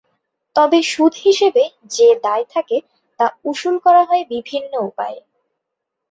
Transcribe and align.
তবে 0.55 0.79
সুদ 0.83 1.13
হিসেবে 1.17 1.63
যে 1.91 2.07
দায় 2.23 2.45
থাকে 2.49 2.77
তা 3.19 3.25
উশুল 3.45 3.75
করা 3.79 4.03
হয় 4.03 4.23
বিভিন্ন 4.29 4.73
উপায়ে। 4.89 5.19